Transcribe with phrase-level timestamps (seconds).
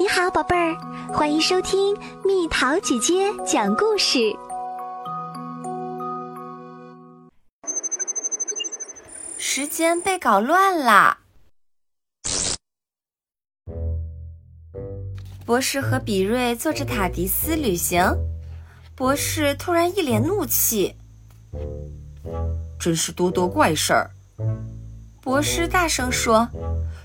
[0.00, 0.76] 你好，宝贝儿，
[1.12, 1.92] 欢迎收听
[2.24, 4.32] 蜜桃姐姐讲故事。
[9.36, 11.18] 时间被搞乱了。
[15.44, 18.00] 博士和比瑞坐着塔迪斯旅行，
[18.94, 20.94] 博士突然一脸怒气
[22.78, 24.12] ：“真是多多怪事儿！”
[25.20, 26.48] 博士大声说：“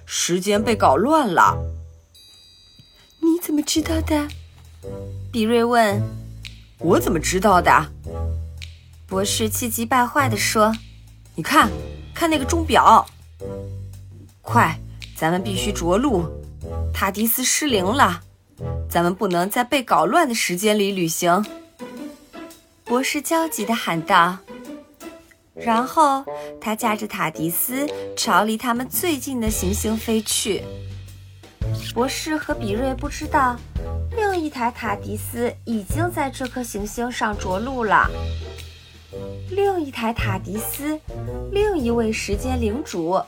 [0.06, 1.58] 时间被搞乱了。”
[3.54, 4.28] 怎么知道的？
[5.32, 6.02] 比瑞问。
[6.80, 7.86] 我怎么知道的？
[9.06, 10.74] 博士气急败坏地说
[11.38, 11.70] ：“你看，
[12.16, 13.06] 看那个钟表！
[14.42, 14.76] 快，
[15.16, 16.26] 咱们必须着陆。
[16.92, 18.22] 塔迪斯失灵了，
[18.90, 21.46] 咱们不能在被搞乱的时间里旅行。”
[22.84, 24.40] 博士焦急地喊道。
[25.54, 26.26] 然后
[26.60, 30.64] 他驾着塔迪斯朝离他们最近的行星飞去。
[31.94, 33.56] 博士和比瑞不知道，
[34.16, 38.10] 另一台塔迪斯已经在这颗行星上着陆了。
[39.52, 41.00] 另一台塔迪斯，
[41.52, 43.22] 另一位时间领主，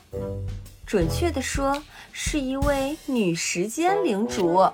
[0.83, 1.79] 准确地说，
[2.11, 4.67] 是一位女时间领主。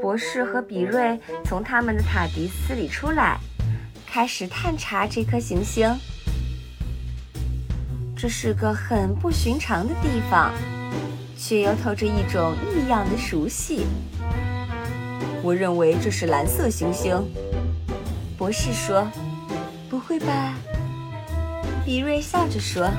[0.00, 3.38] 博士和比瑞从他们的塔迪斯里出来，
[4.06, 5.94] 开始探查这颗行星。
[8.16, 10.50] 这是个很不寻常的地方。
[11.38, 13.86] 却又透着一种异样的熟悉。
[15.42, 17.16] 我认为这是蓝色行星，
[18.36, 19.06] 博士说。
[19.88, 20.54] 不会吧？
[21.82, 22.90] 比瑞笑着说。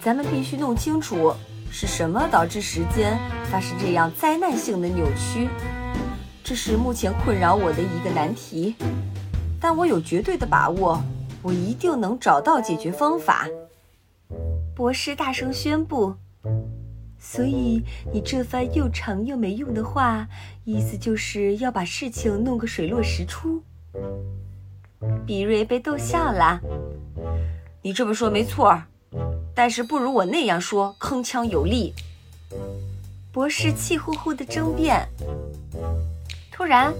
[0.00, 1.32] 咱们必须弄清楚
[1.70, 5.48] 是什么导致时间发生这样灾难性的扭曲。
[6.42, 8.74] 这是目前困扰我的一个难题，
[9.60, 11.00] 但我有绝对的把握，
[11.42, 13.46] 我一定能找到解决方法。
[14.74, 16.16] 博士大声宣布。
[17.24, 17.80] 所以
[18.12, 20.26] 你这番又长又没用的话，
[20.64, 23.62] 意思就是要把事情弄个水落石出。
[25.24, 26.60] 比瑞被逗笑了。
[27.80, 28.82] 你这么说没错，
[29.54, 31.94] 但是不如我那样说铿锵有力。
[33.32, 35.08] 博士气呼呼的争辩。
[36.50, 36.92] 突然，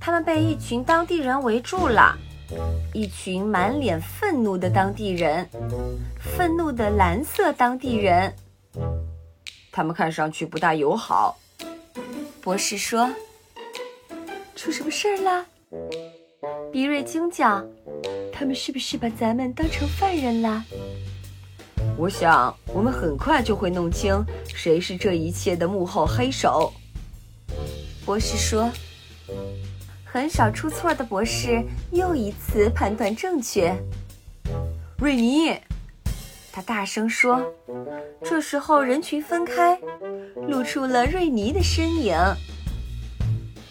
[0.00, 2.18] 他们被一群当地人围住了，
[2.92, 5.48] 一群满脸愤怒的当地人，
[6.18, 8.34] 愤怒的蓝色当地人。
[9.72, 11.38] 他们看上去不大友好，
[12.40, 13.10] 博士说
[14.56, 15.46] ：“出什么事儿了？”
[16.72, 17.64] 比瑞惊叫
[18.32, 20.64] ：“他们是不是把咱们当成犯人了？”
[21.96, 26.72] 我想，我们很快就会弄清谁是这一切的幕后黑手。”
[28.04, 28.70] 博士说。
[30.12, 33.72] 很少出错的博士又一次判断正确。
[34.98, 35.56] 瑞尼。
[36.52, 37.40] 他大声说
[38.24, 39.78] ：“这时候人群分开，
[40.48, 42.16] 露出了瑞尼的身影。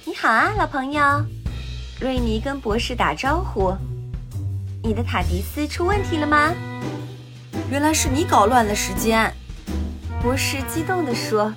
[0.06, 1.02] 你好啊，老朋友。”
[2.00, 3.76] 瑞尼跟博士打招呼
[4.82, 6.54] ：“你的塔迪斯出问题了吗？”
[7.70, 9.30] 原来是你搞乱了时间，
[10.22, 11.54] 博士激动地说：“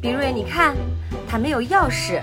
[0.00, 0.76] 比瑞，你看，
[1.26, 2.20] 他没有钥匙，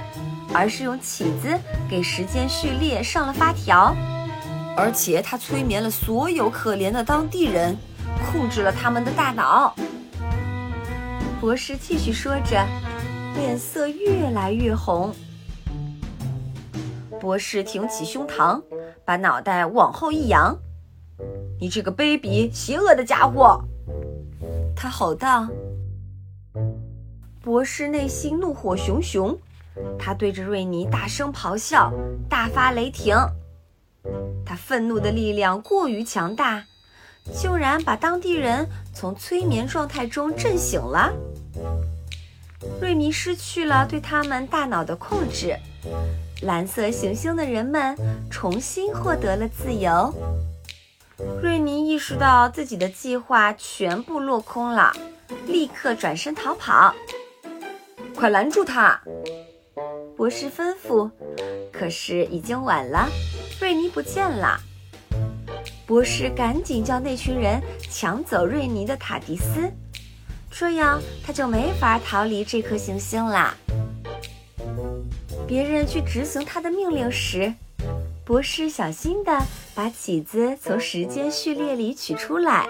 [0.54, 3.96] 而是用起子给时间序列上了发条。”
[4.75, 7.75] 而且他催眠了所有可怜的当地人，
[8.31, 9.75] 控制了他们的大脑。
[11.41, 12.66] 博士继续说着，
[13.35, 15.13] 脸色越来越红。
[17.19, 18.62] 博士挺起胸膛，
[19.03, 20.57] 把脑袋往后一扬
[21.59, 23.62] ：“你这个卑鄙、邪恶的家伙！”
[24.75, 25.47] 他吼道。
[27.41, 29.38] 博士内心怒火熊熊，
[29.97, 31.91] 他对着瑞尼大声咆哮，
[32.30, 33.16] 大发雷霆。
[34.46, 36.66] 他愤怒的力量过于强大，
[37.34, 41.14] 竟然把当地人从催眠状态中震醒了。
[42.82, 45.56] 瑞尼失去了对他们大脑的控制，
[46.42, 47.96] 蓝色行星的人们
[48.30, 50.14] 重新获得了自由。
[51.42, 54.94] 瑞尼意识到自己的计划全部落空了，
[55.48, 56.94] 立刻转身逃跑。
[58.16, 59.01] 快拦住他！
[60.18, 61.10] 博士吩咐，
[61.72, 63.07] 可是已经晚了。
[63.60, 64.58] 瑞尼不见了，
[65.86, 69.70] 博士赶紧叫那群人抢走瑞尼的塔迪斯，
[70.50, 73.54] 这样他就没法逃离这颗行星啦。
[75.46, 77.54] 别人去执行他的命令时，
[78.24, 79.46] 博士小心地
[79.76, 82.66] 把起子从时间序列里取出来，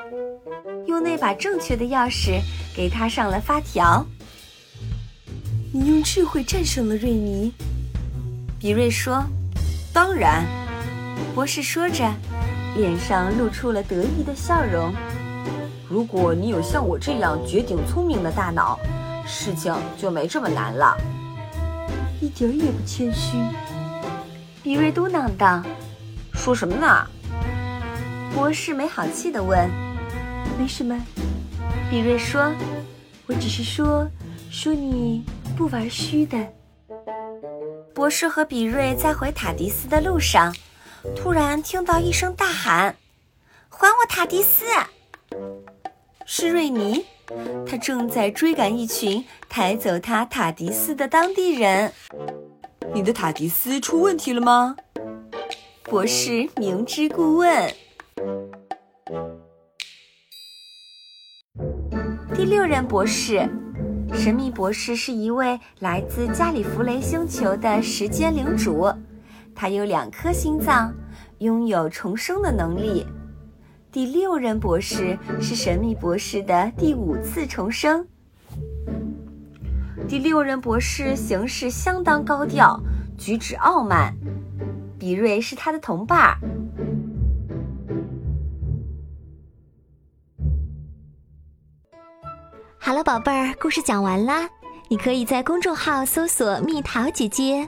[0.88, 2.42] 用那把正确的钥匙
[2.76, 4.04] 给他上了发条。
[5.72, 7.54] 你用智慧战胜了瑞尼，
[8.60, 9.24] 比瑞说
[9.94, 10.44] ：“当然。”
[11.36, 12.12] 博士说着，
[12.76, 14.94] 脸上露出了得意的笑容。
[15.88, 18.80] 如果你有像我这样绝顶聪明的大脑，
[19.26, 20.96] 事情就没这么难了。
[22.22, 23.38] 一点儿也不谦虚。
[24.62, 25.64] 比瑞嘟囔道
[26.34, 27.08] ：“说什么呢？”
[28.36, 29.70] 博士没好气地问
[30.60, 31.00] ：“没什么。”
[31.90, 32.52] 比瑞说
[33.26, 34.08] ：“我只是说
[34.52, 35.24] 说你
[35.58, 36.38] 不玩虚的。”
[37.96, 40.54] 博士和比瑞在回塔迪斯的路上，
[41.16, 42.96] 突然听到一声大喊
[43.70, 44.66] ：“还我塔迪斯！”
[46.26, 47.06] 是瑞尼，
[47.66, 51.92] 他正在追赶一群抬走他塔迪斯的当地人。
[52.94, 54.76] 你的塔迪斯出问题了吗？
[55.84, 57.74] 博士明知故问。
[62.36, 63.50] 第六任博士，
[64.14, 68.92] 神秘博士是一位来自加里弗雷星球的时间领主，
[69.62, 70.94] 他有两颗心脏，
[71.40, 73.06] 拥有重生的能力。
[73.92, 78.08] 第六任博士是神秘博士的第五次重生。
[80.08, 82.82] 第六任博士行事相当高调，
[83.18, 84.16] 举止傲慢。
[84.98, 86.38] 比瑞是他的同伴。
[92.78, 94.50] 好了，宝贝儿，故事讲完啦。
[94.88, 97.68] 你可以在公众号搜索“蜜桃姐姐”，